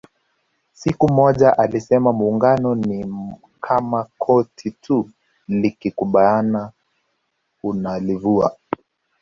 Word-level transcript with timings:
Siku 0.73 1.11
moja 1.13 1.57
alisema 1.57 2.13
Muungano 2.13 2.75
ni 2.75 3.11
kama 3.61 4.07
koti 4.19 4.71
tu 4.71 5.09
likikubana 5.47 6.71
unalivua 7.63 8.57